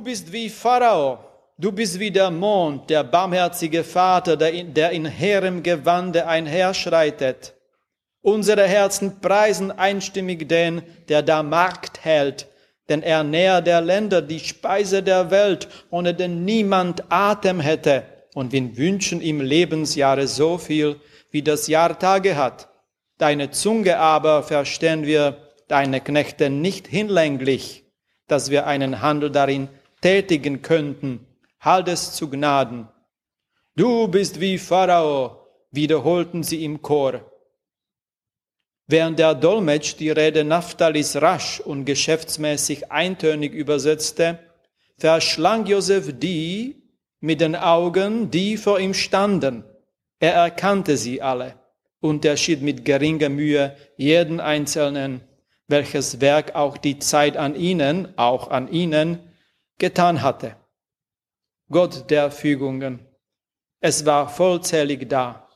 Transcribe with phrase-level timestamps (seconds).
[0.00, 1.18] Du bist wie Pharao,
[1.58, 7.52] du bist wie der Mond, der barmherzige Vater, der in, der in hehrem Gewande einherschreitet.
[8.22, 10.80] Unsere Herzen preisen einstimmig den,
[11.10, 12.46] der da Markt hält,
[12.88, 18.04] denn er nährt der Länder die Speise der Welt, ohne den niemand Atem hätte.
[18.32, 20.98] Und wir wünschen ihm Lebensjahre so viel,
[21.30, 22.70] wie das Jahr Tage hat.
[23.18, 25.36] Deine Zunge aber verstehen wir,
[25.68, 27.84] deine Knechte nicht hinlänglich,
[28.28, 29.68] dass wir einen Handel darin
[30.00, 31.26] tätigen könnten.
[31.60, 32.88] Halt es zu Gnaden.
[33.76, 37.30] Du bist wie Pharao, wiederholten sie im Chor.
[38.86, 44.40] Während der Dolmetsch die Rede Naphthalis rasch und geschäftsmäßig eintönig übersetzte,
[44.98, 46.82] verschlang Josef die
[47.20, 49.64] mit den Augen, die vor ihm standen.
[50.18, 51.54] Er erkannte sie alle,
[52.00, 55.20] unterschied mit geringer Mühe jeden Einzelnen,
[55.68, 59.20] welches Werk auch die Zeit an ihnen, auch an ihnen,
[59.80, 60.56] getan hatte.
[61.68, 63.00] Gott der Fügungen.
[63.80, 65.48] Es war vollzählig da.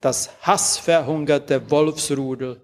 [0.00, 2.62] Das hassverhungerte Wolfsrudel,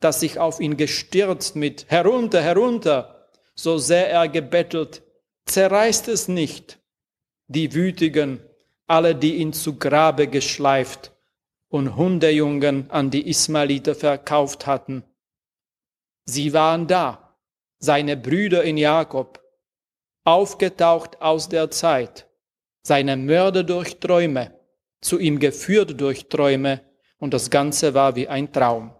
[0.00, 5.02] das sich auf ihn gestürzt mit herunter, herunter, so sehr er gebettelt,
[5.46, 6.80] zerreißt es nicht.
[7.46, 8.40] Die Wütigen,
[8.86, 11.12] alle, die ihn zu Grabe geschleift
[11.68, 15.04] und Hundejungen an die Ismaeliter verkauft hatten.
[16.24, 17.36] Sie waren da,
[17.78, 19.41] seine Brüder in Jakob,
[20.24, 22.28] aufgetaucht aus der Zeit,
[22.82, 24.58] seine Mörder durch Träume,
[25.00, 26.80] zu ihm geführt durch Träume,
[27.18, 28.92] und das Ganze war wie ein Traum.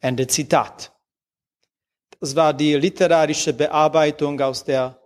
[0.00, 0.92] Ende Zitat.
[2.20, 5.00] Das war die literarische Bearbeitung aus der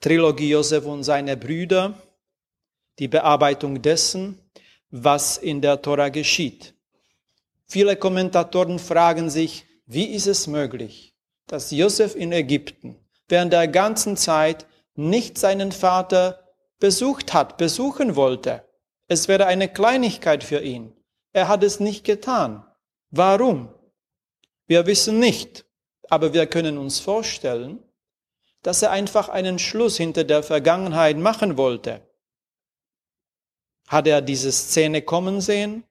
[0.00, 1.94] Trilogie Josef und seine Brüder,
[2.98, 4.38] die Bearbeitung dessen,
[4.90, 6.74] was in der Tora geschieht.
[7.66, 11.14] Viele Kommentatoren fragen sich, wie ist es möglich,
[11.46, 12.96] dass Josef in Ägypten
[13.28, 16.42] während der ganzen Zeit nicht seinen Vater
[16.78, 18.64] besucht hat, besuchen wollte.
[19.08, 20.92] Es wäre eine Kleinigkeit für ihn.
[21.32, 22.64] Er hat es nicht getan.
[23.10, 23.68] Warum?
[24.66, 25.64] Wir wissen nicht,
[26.08, 27.82] aber wir können uns vorstellen,
[28.62, 32.06] dass er einfach einen Schluss hinter der Vergangenheit machen wollte.
[33.88, 35.84] Hat er diese Szene kommen sehen?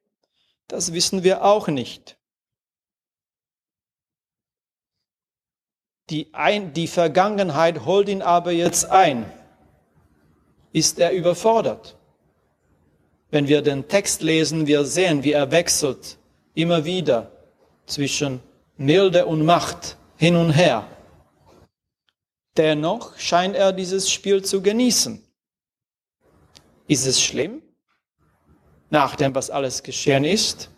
[0.67, 2.17] Das wissen wir auch nicht.
[6.09, 9.25] Die, ein, die Vergangenheit holt ihn aber jetzt ein.
[10.73, 11.97] Ist er überfordert?
[13.29, 16.17] Wenn wir den Text lesen, wir sehen, wie er wechselt
[16.53, 17.31] immer wieder
[17.85, 18.41] zwischen
[18.77, 20.87] Milde und Macht hin und her.
[22.57, 25.23] Dennoch scheint er dieses Spiel zu genießen.
[26.87, 27.61] Ist es schlimm?
[28.89, 30.69] Nach dem, was alles geschehen ist?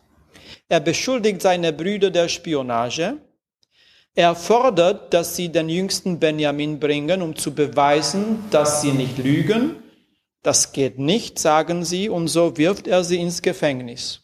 [0.69, 3.17] Er beschuldigt seine Brüder der Spionage.
[4.15, 9.81] Er fordert, dass sie den jüngsten Benjamin bringen, um zu beweisen, dass sie nicht lügen.
[10.43, 14.21] Das geht nicht, sagen sie, und so wirft er sie ins Gefängnis.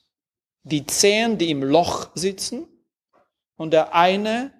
[0.63, 2.67] Die zehn, die im Loch sitzen,
[3.55, 4.53] und der eine,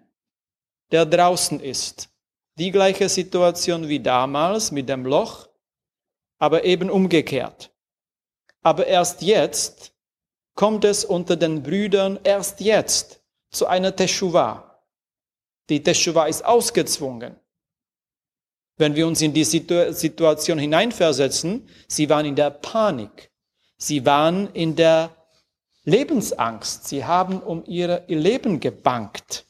[0.91, 2.09] der draußen ist.
[2.57, 5.47] Die gleiche Situation wie damals mit dem Loch,
[6.39, 7.71] aber eben umgekehrt.
[8.61, 9.93] Aber erst jetzt
[10.55, 13.21] kommt es unter den Brüdern, erst jetzt
[13.51, 14.68] zu einer Teshuvah.
[15.69, 17.35] Die Teshuvah ist ausgezwungen.
[18.77, 23.29] Wenn wir uns in die Situation hineinversetzen, sie waren in der Panik.
[23.77, 25.15] Sie waren in der
[25.83, 26.87] Lebensangst.
[26.87, 29.45] Sie haben um ihr Leben gebankt.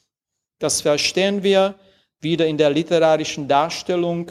[0.58, 1.76] Das verstehen wir
[2.20, 4.30] wieder in der literarischen Darstellung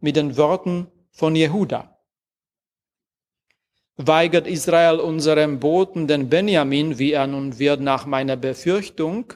[0.00, 1.96] mit den Worten von Jehuda.
[3.96, 9.34] Weigert Israel unserem Boten den Benjamin, wie er nun wird nach meiner Befürchtung,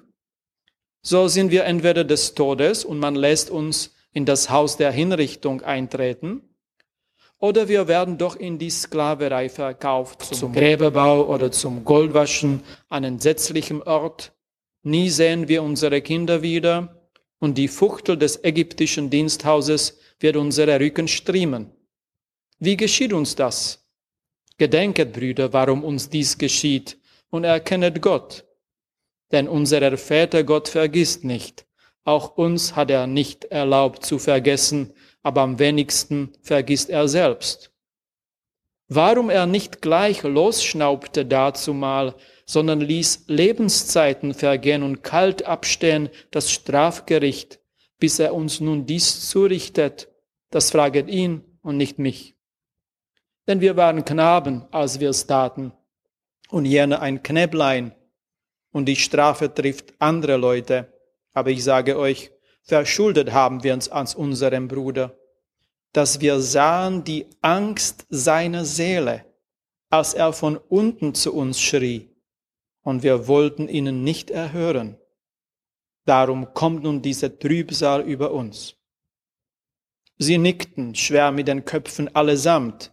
[1.05, 5.61] so sind wir entweder des Todes und man lässt uns in das Haus der Hinrichtung
[5.63, 6.43] eintreten,
[7.39, 13.05] oder wir werden doch in die Sklaverei verkauft, zum, zum Gräberbau oder zum Goldwaschen an
[13.05, 14.33] entsetzlichem Ort.
[14.83, 17.11] Nie sehen wir unsere Kinder wieder
[17.41, 21.71] und die Fuchtel des ägyptischen Diensthauses wird unsere Rücken striemen.
[22.59, 23.87] Wie geschieht uns das?
[24.57, 26.97] Gedenket, Brüder, warum uns dies geschieht
[27.29, 28.45] und erkennet Gott.
[29.35, 31.67] Denn unserer Väter Gott vergisst nicht.
[32.05, 34.93] Auch uns hat er nicht erlaubt zu vergessen,
[35.25, 37.73] aber am wenigsten vergisst er selbst.
[38.87, 42.15] Warum er nicht gleich losschnaubte dazumal,
[42.47, 47.59] sondern ließ Lebenszeiten vergehen und kalt abstehen das Strafgericht,
[47.99, 50.13] bis er uns nun dies zurichtet,
[50.51, 52.37] das fraget ihn und nicht mich.
[53.49, 55.73] Denn wir waren Knaben, als wir es taten,
[56.51, 57.97] und jene ein Knäblein,
[58.75, 60.93] und die Strafe trifft andere Leute.
[61.33, 62.33] Aber ich sage euch,
[62.63, 65.17] verschuldet haben wir uns an unserem Bruder,
[65.93, 69.25] dass wir sahen die Angst seiner Seele,
[69.91, 72.11] als er von unten zu uns schrie,
[72.83, 74.99] und wir wollten ihnen nicht erhören.
[76.05, 78.75] Darum kommt nun diese Trübsal über uns.
[80.19, 82.93] Sie nickten schwer mit den Köpfen allesamt,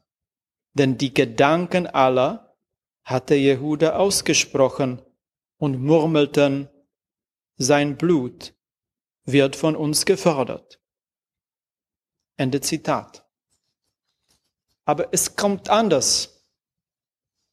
[0.74, 2.56] denn die Gedanken aller
[3.04, 5.02] hatte Jehuda ausgesprochen
[5.62, 6.70] und murmelten,
[7.56, 8.56] sein Blut
[9.26, 10.80] wird von uns gefordert.
[12.36, 13.24] Ende Zitat.
[14.86, 16.48] Aber es kommt anders.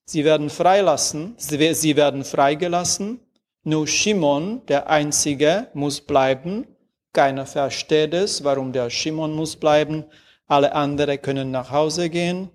[0.06, 3.20] Sie werden freilassen, sie werden freigelassen.
[3.62, 6.66] Nur Shimon, der Einzige, muss bleiben.
[7.12, 10.06] Keiner versteht es, warum der Shimon muss bleiben.
[10.46, 12.48] Alle anderen können nach Hause gehen.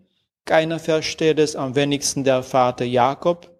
[0.45, 3.52] Keiner versteht es, am wenigsten der Vater Jakob.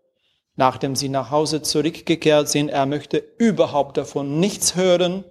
[0.56, 5.24] Nachdem sie nach Hause zurückgekehrt sind, er möchte überhaupt davon nichts hören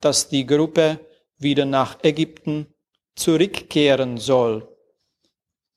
[0.00, 1.00] dass die Gruppe
[1.38, 2.72] wieder nach Ägypten
[3.14, 4.68] zurückkehren soll.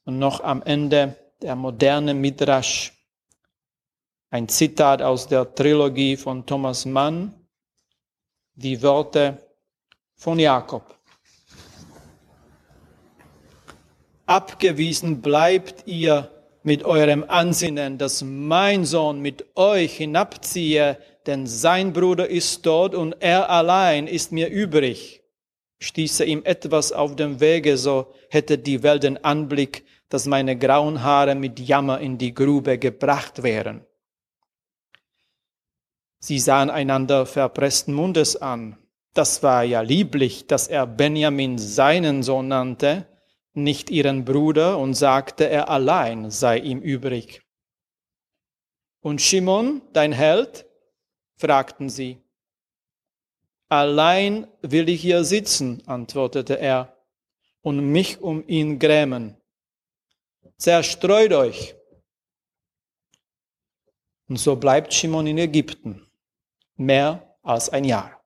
[0.06, 2.94] Und noch am Ende der moderne Midrash,
[4.30, 7.34] ein Zitat aus der Trilogie von Thomas Mann,
[8.54, 9.38] die Worte
[10.16, 10.96] von Jakob.
[14.26, 20.98] Abgewiesen bleibt ihr mit eurem Ansinnen, dass mein Sohn mit euch hinabziehe
[21.30, 25.22] denn sein Bruder ist tot und er allein ist mir übrig.
[25.78, 31.04] Stieße ihm etwas auf dem Wege, so hätte die Welt den Anblick, dass meine grauen
[31.04, 33.86] Haare mit Jammer in die Grube gebracht wären.
[36.20, 38.78] Sie sahen einander verpressten Mundes an.
[39.14, 43.06] Das war ja lieblich, dass er Benjamin seinen Sohn nannte,
[43.54, 47.42] nicht ihren Bruder, und sagte, er allein sei ihm übrig.
[49.02, 50.66] Und Shimon, dein Held,
[51.38, 52.22] fragten sie.
[53.70, 56.98] Allein will ich hier sitzen, antwortete er,
[57.62, 59.38] und mich um ihn grämen.
[60.58, 61.76] Zerstreut euch.
[64.28, 66.10] Und so bleibt Shimon in Ägypten
[66.76, 68.19] mehr als ein Jahr.